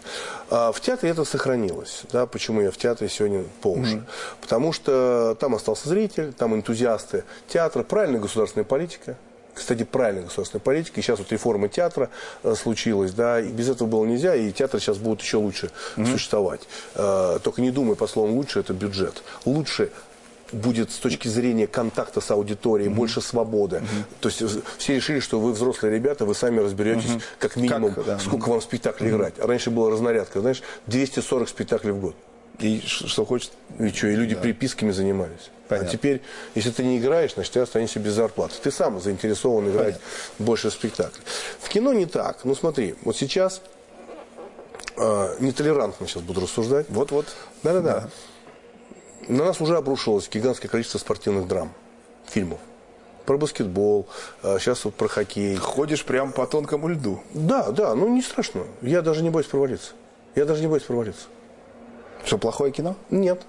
[0.51, 2.03] А в театре это сохранилось.
[2.13, 3.97] Да, почему я в театре сегодня по уши?
[3.97, 4.05] Mm-hmm.
[4.41, 9.17] Потому что там остался зритель, там энтузиасты театра, правильная государственная политика.
[9.55, 10.99] Кстати, правильная государственная политика.
[10.99, 12.11] И сейчас вот реформа театра
[12.43, 16.07] э, случилась, да, и без этого было нельзя, и театр сейчас будет еще лучше mm-hmm.
[16.11, 16.63] существовать.
[16.97, 19.23] Э, только не думай по словам лучше, это бюджет.
[19.45, 19.91] Лучше
[20.53, 22.95] будет с точки зрения контакта с аудиторией mm-hmm.
[22.95, 23.77] больше свободы.
[23.77, 24.05] Mm-hmm.
[24.21, 24.43] То есть
[24.79, 27.23] все решили, что вы взрослые ребята, вы сами разберетесь mm-hmm.
[27.39, 28.19] как минимум, как, да.
[28.19, 29.17] сколько вам спектаклей mm-hmm.
[29.17, 29.35] играть.
[29.39, 32.15] Раньше была разнарядка, знаешь, 240 спектаклей в год.
[32.61, 33.51] И что хочет.
[33.79, 34.41] И что, и люди да.
[34.41, 35.51] приписками занимались.
[35.67, 35.89] А Понятно.
[35.89, 36.23] А теперь,
[36.55, 38.55] если ты не играешь, значит, ты останешься без зарплаты.
[38.63, 40.07] Ты сам заинтересован играть Понятно.
[40.39, 41.25] больше спектаклей.
[41.59, 42.45] В кино не так.
[42.45, 43.61] Ну смотри, вот сейчас
[44.97, 46.87] э, нетолерантно сейчас буду рассуждать.
[46.89, 47.27] Вот-вот.
[47.63, 48.09] Да-да-да.
[49.29, 51.73] На нас уже обрушилось гигантское количество спортивных драм,
[52.27, 52.59] фильмов.
[53.25, 54.07] Про баскетбол,
[54.43, 55.57] сейчас а, вот про хоккей.
[55.57, 57.23] Ходишь прям по тонкому льду.
[57.33, 58.65] Да, да, ну не страшно.
[58.83, 59.93] Я даже не боюсь провалиться.
[60.35, 61.27] Я даже не боюсь провалиться.
[62.25, 62.97] Что, плохое кино?
[63.11, 63.41] Нет.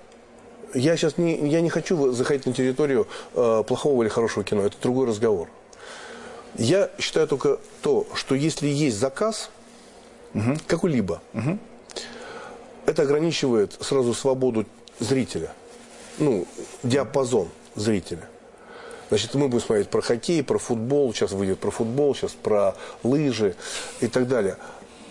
[0.73, 4.61] Я сейчас не, я не хочу заходить на территорию э, плохого или хорошего кино.
[4.65, 5.49] Это другой разговор.
[6.57, 9.49] Я считаю только то, что если есть заказ,
[10.33, 10.55] угу.
[10.67, 11.57] какой-либо, угу.
[12.85, 14.65] это ограничивает сразу свободу
[14.99, 15.51] зрителя
[16.17, 16.47] ну,
[16.83, 18.27] диапазон зрителя.
[19.09, 23.55] Значит, мы будем смотреть про хоккей, про футбол, сейчас выйдет про футбол, сейчас про лыжи
[23.99, 24.57] и так далее.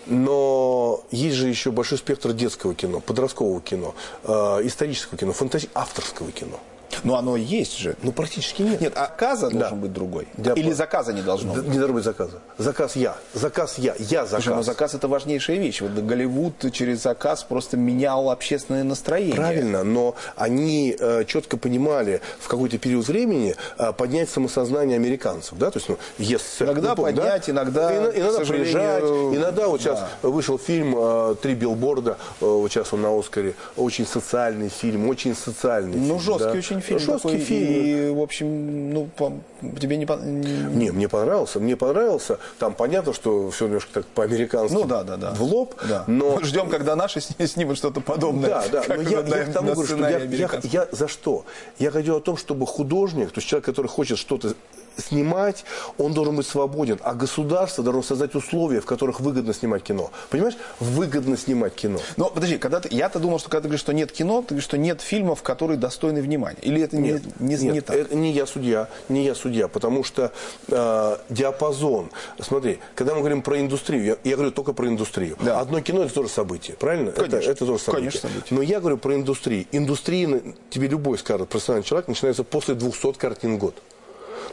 [0.05, 4.31] Но есть же еще большой спектр детского кино, подросткового кино, э,
[4.63, 5.69] исторического кино, фантази...
[5.73, 6.59] авторского кино.
[7.03, 7.95] Но оно есть же.
[8.03, 8.81] Ну, практически нет.
[8.81, 9.59] Нет, заказа да.
[9.59, 10.27] должен быть другой.
[10.37, 10.57] Диапаз...
[10.57, 11.67] Или заказа не должно быть?
[11.67, 12.39] Не должно быть заказа.
[12.57, 13.15] Заказ я.
[13.33, 13.95] Заказ я.
[13.97, 14.43] Я заказ.
[14.43, 15.81] Слушай, но заказ это важнейшая вещь.
[15.81, 19.35] Вот Голливуд через заказ просто менял общественное настроение.
[19.35, 25.57] Правильно, но они э, четко понимали в какой-то период времени э, поднять самосознание американцев.
[25.57, 25.71] Да?
[25.71, 27.51] То есть, ну, yes, иногда ну, поднять, да?
[27.51, 29.03] иногда, и, иногда приезжать.
[29.03, 30.29] Иногда вот сейчас да.
[30.29, 35.35] вышел фильм э, «Три билборда», э, вот сейчас он на Оскаре, очень социальный фильм, очень
[35.35, 36.19] социальный ну, фильм.
[36.19, 36.57] жесткий да?
[36.57, 36.94] очень фильм.
[36.99, 37.67] Жесткий такой, фильм.
[37.67, 39.33] И, в общем, ну, по,
[39.79, 40.91] тебе не, не...
[40.91, 41.59] мне понравился.
[41.59, 42.39] Мне понравился.
[42.59, 44.75] Там понятно, что все немножко так по-американски.
[44.75, 45.33] Ну, да, да, да.
[45.33, 45.75] В лоб.
[45.87, 46.03] Да.
[46.07, 46.39] Но...
[46.41, 48.49] Ждем, когда наши снимут что-то подобное.
[48.49, 48.83] Да, да.
[48.87, 51.45] Но я, я к тому говорю, что я, я, я за что?
[51.79, 54.53] Я говорю о том, чтобы художник, то есть человек, который хочет что-то
[54.97, 55.65] снимать,
[55.97, 56.99] он должен быть свободен.
[57.03, 60.11] А государство должно создать условия, в которых выгодно снимать кино.
[60.29, 60.55] Понимаешь?
[60.79, 61.99] Выгодно снимать кино.
[62.17, 64.65] Но подожди, когда ты, я-то думал, что когда ты говоришь, что нет кино, ты говоришь,
[64.65, 66.59] что нет фильмов, которые достойны внимания.
[66.61, 67.95] Или это нет, не, не, нет, не так?
[67.95, 70.31] Это не я судья, не я судья, потому что
[70.67, 72.09] э, диапазон.
[72.39, 75.37] Смотри, когда мы говорим про индустрию, я, я говорю только про индустрию.
[75.41, 75.59] Да.
[75.59, 77.11] Одно кино это тоже событие, правильно?
[77.11, 78.11] Конечно, это, это тоже событие.
[78.11, 78.55] Конечно, событие.
[78.55, 79.65] Но я говорю про индустрию.
[79.71, 83.75] Индустрия, тебе любой скажет, профессиональный человек, начинается после 200 картин в год.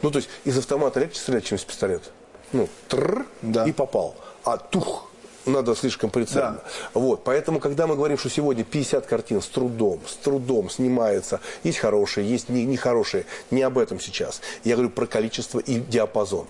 [0.03, 2.09] Ну, то есть из автомата легче стрелять, чем из пистолета.
[2.51, 3.65] Ну, тррр, да.
[3.65, 4.15] и попал.
[4.43, 5.09] А тух,
[5.45, 6.61] надо слишком прицельно.
[6.93, 6.99] Да.
[6.99, 11.79] Вот, поэтому, когда мы говорим, что сегодня 50 картин с трудом, с трудом снимается, есть
[11.79, 14.41] хорошие, есть нехорошие, не, не об этом сейчас.
[14.65, 16.47] Я говорю про количество и диапазон.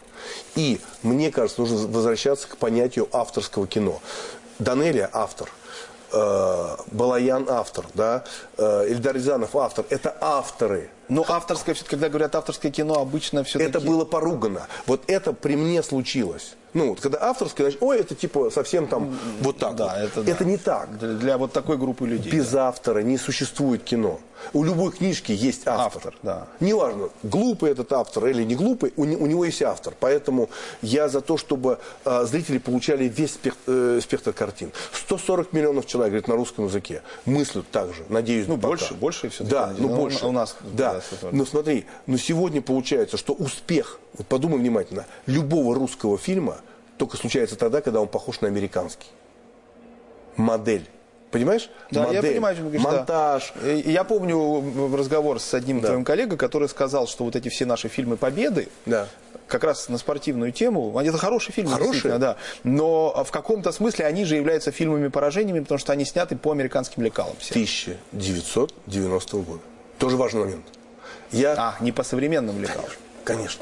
[0.56, 4.02] И мне кажется, нужно возвращаться к понятию авторского кино.
[4.58, 5.50] Данелия автор–
[6.92, 8.24] Балаян автор, да,
[8.58, 9.86] э, Ильдар Рязанов автор.
[9.90, 10.90] Это авторы.
[11.10, 13.70] Но авторское, когда говорят авторское кино, обычно все-таки...
[13.70, 14.68] Это было поругано.
[14.86, 16.56] Вот это при мне случилось.
[16.74, 19.76] Ну, вот, когда авторское, значит, ой, это типа совсем там вот так.
[19.76, 20.18] Да, вот.
[20.18, 20.50] это, это да.
[20.50, 20.98] не так.
[20.98, 22.32] Для, для вот такой группы людей.
[22.32, 22.70] Без да.
[22.70, 24.20] автора не существует кино.
[24.52, 25.98] У любой книжки есть автор.
[25.98, 26.48] автор да.
[26.60, 29.94] Неважно, глупый этот автор или не глупый, у, у него есть автор.
[30.00, 30.50] Поэтому
[30.82, 34.72] я за то, чтобы э, зрители получали весь спектр, э, спектр картин.
[34.92, 37.04] 140 миллионов человек, говорит, на русском языке.
[37.26, 38.68] Мыслят так же, надеюсь, Ну, пока.
[38.68, 40.26] больше, больше все Да, ну, больше.
[40.26, 40.56] У нас.
[40.62, 41.02] Да.
[41.22, 46.58] да но смотри, но сегодня получается, что успех, вот подумай внимательно, любого русского фильма–
[46.98, 49.08] только случается тогда, когда он похож на американский.
[50.38, 50.88] Модель.
[51.32, 51.70] Понимаешь?
[51.90, 53.54] Да, Модель, я понимаю, что говоришь, монтаж.
[53.60, 53.68] Да.
[53.72, 55.88] Я помню разговор с одним Да.
[55.88, 59.08] твоим коллегой, который сказал, что вот эти все наши фильмы Победы, Да.
[59.48, 62.20] как раз на спортивную тему, они это хорошие фильмы, Хорошие?
[62.20, 62.38] да.
[62.64, 67.02] Но в каком-то смысле они же являются фильмами поражениями, потому что они сняты по американским
[67.02, 67.36] лекалам.
[67.40, 67.50] все.
[67.56, 69.62] 1990 года.
[69.98, 70.66] Тоже важный момент.
[71.32, 72.82] Я, А, не по современным лекалам.
[72.86, 73.02] конечно,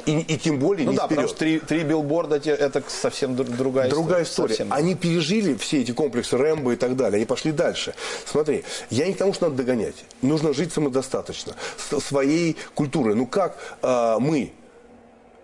[0.05, 1.29] и, и тем более Ну не да, потому вперед.
[1.29, 4.49] что три, три билборда это совсем дру- другая, Другая история.
[4.55, 4.73] Совсем.
[4.73, 7.17] Они пережили все эти комплексы Рэмбо и так далее.
[7.17, 7.93] Они пошли дальше.
[8.25, 9.95] Смотри, я не к тому, что надо догонять.
[10.21, 11.55] Нужно жить самодостаточно.
[11.77, 13.15] С своей культурой.
[13.15, 14.51] Ну как а, мы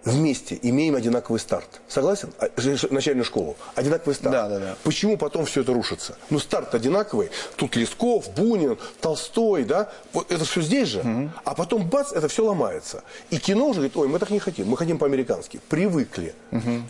[0.07, 1.81] вместе имеем одинаковый старт.
[1.87, 2.33] Согласен?
[2.39, 2.49] А,
[2.89, 3.55] Начальную школу.
[3.75, 4.31] Одинаковый старт.
[4.33, 4.75] Да, да, да.
[4.83, 6.17] Почему потом все это рушится?
[6.29, 7.29] Ну, старт одинаковый.
[7.55, 9.91] Тут Лесков, Бунин, Толстой, да?
[10.13, 11.29] Вот это все здесь же.
[11.43, 13.03] А потом, бац, это все ломается.
[13.29, 14.67] И кино уже говорит, ой, мы так не хотим.
[14.67, 15.59] Мы хотим по-американски.
[15.69, 16.33] Привыкли.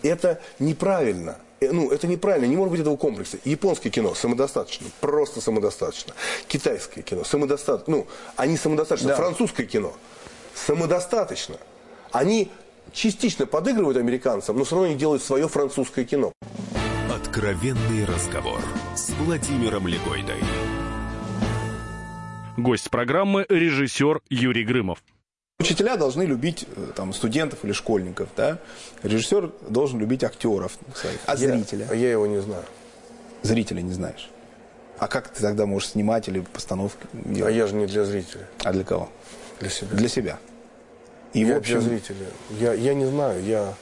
[0.03, 1.37] Это неправильно.
[1.59, 3.37] Э, Ну, это неправильно, не может быть этого комплекса.
[3.43, 6.13] Японское кино самодостаточно, просто самодостаточно.
[6.47, 7.95] Китайское кино самодостаточно.
[7.95, 9.09] Ну, они самодостаточно.
[9.09, 9.15] Да.
[9.15, 9.93] Французское кино
[10.67, 11.57] самодостаточно.
[12.11, 12.51] Они
[12.93, 16.31] частично подыгрывают американцам, но все равно они делают свое французское кино.
[17.13, 18.59] Откровенный разговор
[18.95, 20.41] с Владимиром Легойдой.
[22.57, 24.99] Гость программы– режиссер Юрий Грымов.
[25.59, 28.59] Учителя должны любить э, там, студентов или школьников, да?
[29.03, 31.19] Режиссер должен любить актеров своих.
[31.25, 31.87] А зрителя?
[31.89, 32.63] Я, я его не знаю.
[33.43, 34.29] Зрителя не знаешь.
[34.99, 37.55] А как ты тогда можешь снимать или постановки А делать?
[37.55, 39.09] я же не для зрителя, А для кого?
[39.59, 39.95] для себя.
[39.97, 40.39] Для себя.
[41.37, 42.25] И я в общем, для зрителя.
[42.59, 43.73] Я, я не знаю, я,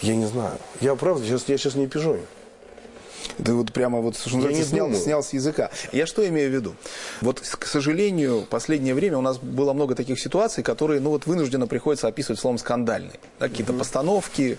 [0.00, 0.58] я не знаю.
[0.80, 2.22] Я правда, сейчас, я сейчас не пижоню.
[3.42, 5.02] Ты вот прямо вот что Я не снял, думаю.
[5.02, 5.70] снял с языка.
[5.92, 6.74] Я что имею в виду?
[7.20, 11.26] Вот, к сожалению, в последнее время у нас было много таких ситуаций, которые, ну вот,
[11.26, 13.18] вынужденно приходится описывать словом скандальные.
[13.40, 14.58] Да, Какие-то постановки,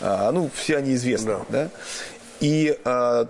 [0.00, 1.64] а, ну, все они известны, Да.
[1.64, 1.70] да?
[2.40, 3.28] И а,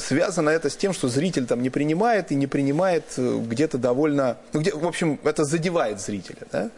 [0.00, 4.36] связано это с тем, что зритель там не принимает и не принимает э, где-то довольно...
[4.52, 6.46] Ну, где, в общем, это задевает зрителя.
[6.50, 6.70] Да?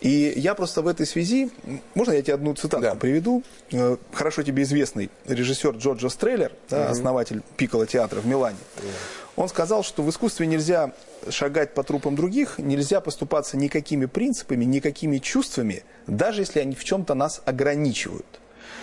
[0.00, 1.50] И я просто в этой связи...
[1.94, 2.94] Можно я тебе одну цитату Да.
[2.94, 3.42] приведу?
[3.72, 8.56] Э, Хорошо тебе известный режиссер Джорджо Стреллер, да, основатель Пикколо театра в Милане,
[9.36, 10.92] он сказал, что в искусстве нельзя
[11.30, 17.14] шагать по трупам других, нельзя поступаться никакими принципами, никакими чувствами, даже если они в чем-то
[17.14, 18.26] нас ограничивают.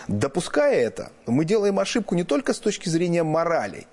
[0.08, 3.88] Допуская это, мы делаем ошибку не только с точки зрения морали,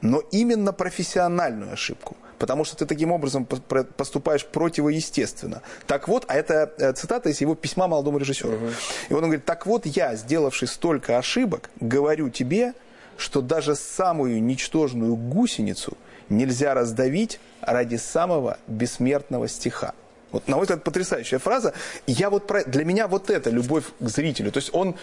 [0.00, 2.16] но именно профессиональную ошибку.
[2.38, 5.62] Потому что ты таким образом поступаешь противоестественно.
[5.86, 8.58] Так вот, а это э, цитата из его письма молодому режиссеру.
[9.08, 12.74] И вот он говорит, так вот я, сделавший столько ошибок, говорю тебе,
[13.16, 15.96] что даже самую ничтожную гусеницу
[16.28, 19.94] нельзя раздавить ради самого бессмертного стиха.
[20.32, 21.72] Вот, на мой взгляд, потрясающая фраза.
[22.06, 22.64] Я вот про...
[22.64, 24.50] Для меня вот это любовь к зрителю.
[24.50, 24.96] То есть он...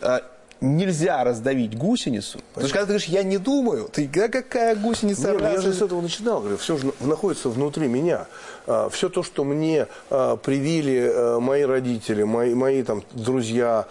[0.00, 0.20] э,
[0.62, 2.40] нельзя раздавить гусеницу.
[2.54, 5.32] Потому что когда ты говоришь, я не думаю, ты да какая гусеница?
[5.32, 8.26] Нет, ну я же с этого начинал, говорю, все же находится внутри меня.
[8.90, 13.86] все то, что мне а, привили а, мои родители, мои, мои там друзья,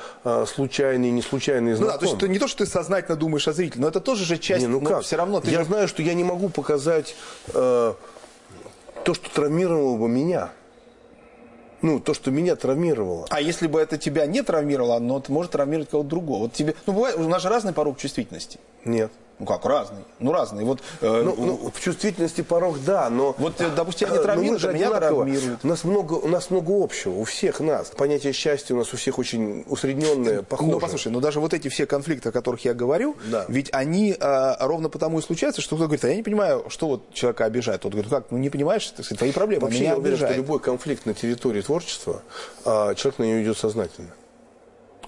[0.48, 2.00] случайные, не случайные Ну да, знакомые.
[2.00, 4.40] то есть это не то, что ты сознательно думаешь о зрителе, но это тоже же
[4.40, 5.04] часть, Не, ну но как?
[5.04, 7.16] все равно ты Я же- знаю, что я не могу показать
[7.54, 7.94] э,
[9.04, 10.50] то, что травмировало бы меня.
[11.86, 13.28] Ну, то, что меня травмировало.
[13.30, 16.40] А если бы это тебя не травмировало, но это может травмировать кого-то другого.
[16.40, 18.58] Вот тебе, ну бывает, у нас же разный порог чувствительности.
[18.86, 19.12] Нет.
[19.38, 20.04] Ну как, разный?
[20.20, 20.64] Ну разный.
[20.64, 23.36] Вот, э, Ну, ну, в чувствительности порог, да, но...
[23.38, 25.60] Вот, э, допустим, не э, но травмирует, мы же а меня травмирует.
[25.64, 27.90] У нас, много, у нас много общего, у всех нас.
[27.90, 30.74] Понятие счастья у нас у всех очень усредненное, похожее.
[30.76, 33.46] Ну, послушай, ну даже вот эти все конфликты, о которых я говорю, Да.
[33.50, 36.88] ведь они а, ровно потому и случаются, что кто-то говорит, а я не понимаю, что
[36.88, 37.82] вот человека обижает.
[37.82, 40.26] Тот говорит, как, ну не понимаешь, так сказать, твои проблемы, Вообще, меня я уверен, что
[40.28, 40.46] обижает.
[40.46, 42.22] любой конфликт на территории творчества,
[42.64, 44.10] а, человек на нее идет сознательно.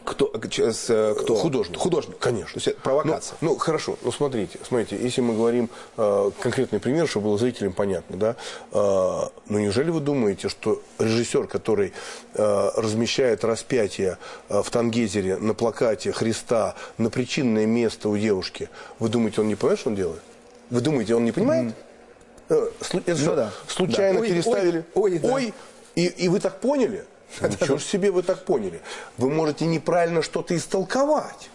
[0.08, 1.36] Кто, э, с, э, кто?
[1.36, 1.78] Художник.
[1.78, 2.18] Художник.
[2.18, 2.54] Конечно.
[2.54, 3.38] То есть это провокация.
[3.42, 7.74] Ну, ну, хорошо, ну смотрите, смотрите, если мы говорим э, конкретный пример, чтобы было зрителям
[7.74, 8.36] понятно, да,
[8.72, 11.92] э, ну неужели вы думаете, что режиссер, который
[12.36, 14.18] э, размещает распятие
[14.48, 19.56] э, в Тангезере на плакате Христа на причинное место у девушки, вы думаете, он не
[19.56, 20.22] понимает, что он делает?
[20.70, 21.74] Вы думаете, он не понимает?
[22.48, 23.52] Э, это что, да.
[23.68, 24.22] случайно Да.
[24.22, 24.86] Ой, переставили?
[24.94, 26.02] ой, ой, да.
[26.02, 27.04] и, и вы так поняли?
[27.42, 28.82] Ничего ж себе вы так поняли.
[29.18, 31.50] Вы можете неправильно что-то истолковать.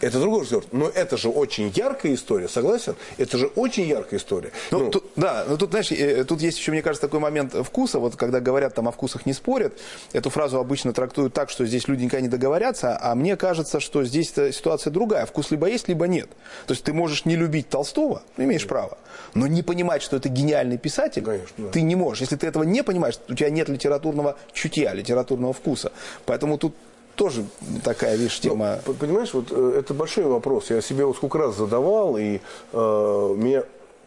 [0.00, 0.64] Это другой разговор.
[0.72, 2.94] Но это же очень яркая история, согласен?
[3.16, 4.52] Это же очень яркая история.
[4.70, 7.54] Ну, Ну, тут, да, ну тут, знаешь, э, тут есть еще, мне кажется, такой момент
[7.54, 7.98] вкуса.
[7.98, 9.72] Вот когда говорят там о вкусах не спорят,
[10.12, 14.04] эту фразу обычно трактуют так, что здесь люди никогда не договорятся, а мне кажется, что
[14.04, 15.26] здесь ситуация другая.
[15.26, 16.28] Вкус либо есть, либо нет.
[16.66, 18.98] То есть ты можешь не любить Толстого, ну, имеешь право,
[19.34, 21.70] но не понимать, что это гениальный писатель, Конечно, да.
[21.70, 22.20] ты не можешь.
[22.22, 25.92] Если ты этого не понимаешь, у тебя нет литературного чутья, литературного вкуса.
[26.26, 26.74] Поэтому тут
[27.18, 27.44] тоже
[27.84, 28.78] такая, видишь, ну, тема...
[28.86, 30.70] Ну, понимаешь, вот э, это большой вопрос.
[30.70, 32.40] Я себе вот сколько раз задавал, и
[32.72, 33.64] э, меня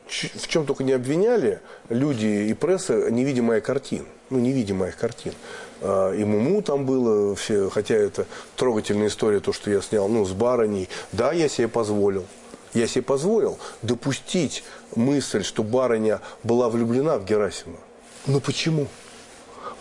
[0.07, 4.05] в чем только не обвиняли люди и пресса невидимая картин.
[4.29, 5.33] Ну, невидимая картин.
[5.81, 10.25] А, и Муму там было, все, хотя это трогательная история, то, что я снял, ну,
[10.25, 10.89] с барыней.
[11.11, 12.25] Да, я себе позволил.
[12.73, 14.63] Я себе позволил допустить
[14.95, 17.77] мысль, что барыня была влюблена в Герасима.
[18.25, 18.87] Но почему?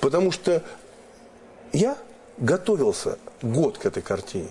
[0.01, 0.63] Потому что
[1.73, 1.97] я
[2.41, 4.49] готовился год к этой картине.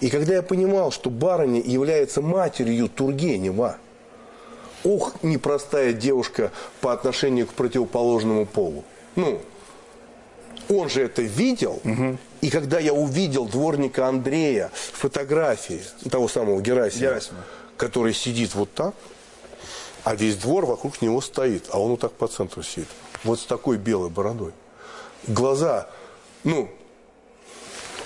[0.00, 3.76] И когда я понимал, что барыня является матерью Тургенева,
[4.84, 8.84] ох, непростая девушка по отношению к противоположному полу.
[9.16, 9.40] Ну,
[10.68, 11.80] он же это видел.
[11.84, 12.18] Угу.
[12.42, 17.44] И когда я увидел дворника Андрея фотографии того самого Герасима, Герасима,
[17.76, 18.94] который сидит вот так,
[20.04, 22.88] а весь двор вокруг него стоит, а он вот так по центру сидит.
[23.24, 24.52] Вот с такой белой бородой.
[25.26, 25.88] Глаза,
[26.44, 26.68] ну,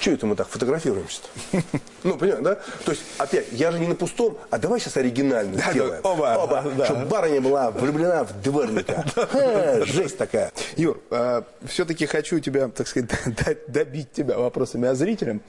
[0.01, 1.63] что это мы так фотографируемся-то?
[2.03, 2.55] Ну, понимаешь, да?
[2.87, 6.01] То есть, опять, я же не на пустом, а давай сейчас оригинально да, сделаем.
[6.03, 6.39] Оба.
[6.39, 6.65] Оба.
[6.75, 6.87] Да.
[6.87, 9.05] Чтобы барыня была влюблена в дворника.
[9.15, 10.51] Ха, жесть такая.
[10.77, 13.11] Юр, э, все-таки хочу тебя, так сказать,
[13.69, 15.43] добить тебя вопросами о зрителях.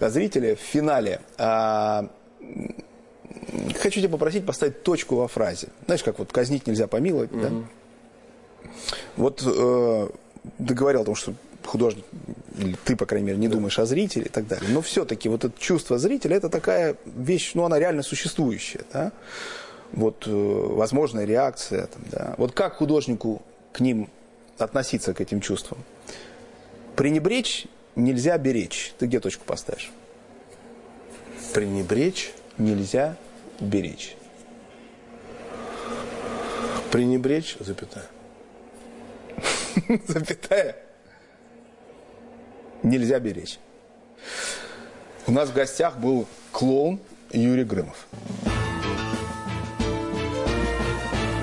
[0.00, 1.20] О зрителе в финале.
[1.38, 2.08] А,
[3.80, 5.68] хочу тебя попросить поставить точку во фразе.
[5.86, 7.64] Знаешь, как вот казнить нельзя помиловать, mm-hmm.
[8.62, 8.70] да?
[9.16, 10.08] Вот э,
[10.66, 12.04] ты говорил о том, что художник,
[12.56, 14.70] или ты, по крайней мере, не думаешь о зрителе и так далее.
[14.70, 19.12] Но все-таки вот это чувство зрителя, это такая вещь, ну, она реально существующая, да?
[19.92, 22.34] Вот э, возможная реакция, там, да?
[22.38, 23.42] Вот как художнику
[23.72, 24.08] к ним
[24.58, 25.78] относиться, к этим чувствам?
[26.96, 28.94] Пренебречь нельзя беречь.
[28.98, 29.90] Ты где точку поставишь?
[31.52, 32.32] Пренебречь?
[32.58, 33.16] Нельзя
[33.60, 34.16] беречь.
[36.90, 38.06] Пренебречь, запятая.
[40.08, 40.85] Запятая?
[42.82, 43.58] Нельзя беречь.
[45.26, 47.00] У нас в гостях был клоун
[47.32, 48.06] Юрий Грымов.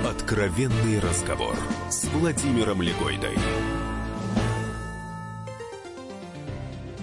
[0.06, 1.56] Откровенный разговор
[1.90, 3.38] с Владимиром Легойдой.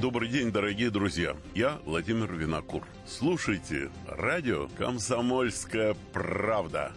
[0.00, 1.36] Добрый день, дорогие друзья.
[1.54, 2.82] Я Владимир Винокур.
[3.06, 6.92] Слушайте радио «Комсомольская правда».